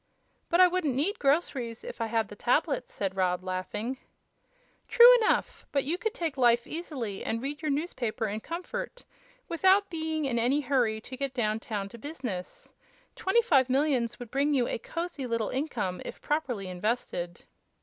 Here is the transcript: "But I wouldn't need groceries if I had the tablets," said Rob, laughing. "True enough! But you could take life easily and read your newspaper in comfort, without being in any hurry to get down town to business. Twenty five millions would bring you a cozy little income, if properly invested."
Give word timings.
"But 0.49 0.59
I 0.59 0.67
wouldn't 0.67 0.95
need 0.95 1.19
groceries 1.19 1.83
if 1.83 2.01
I 2.01 2.07
had 2.07 2.27
the 2.29 2.35
tablets," 2.35 2.91
said 2.91 3.15
Rob, 3.15 3.43
laughing. 3.43 3.99
"True 4.87 5.15
enough! 5.17 5.67
But 5.71 5.83
you 5.83 5.99
could 5.99 6.15
take 6.15 6.37
life 6.37 6.65
easily 6.65 7.23
and 7.23 7.39
read 7.39 7.61
your 7.61 7.69
newspaper 7.69 8.25
in 8.27 8.39
comfort, 8.39 9.03
without 9.47 9.91
being 9.91 10.25
in 10.25 10.39
any 10.39 10.61
hurry 10.61 11.01
to 11.01 11.15
get 11.17 11.35
down 11.35 11.59
town 11.59 11.87
to 11.89 11.99
business. 11.99 12.73
Twenty 13.15 13.43
five 13.43 13.69
millions 13.69 14.17
would 14.17 14.31
bring 14.31 14.55
you 14.55 14.67
a 14.67 14.79
cozy 14.79 15.27
little 15.27 15.49
income, 15.49 16.01
if 16.03 16.19
properly 16.19 16.67
invested." 16.67 17.43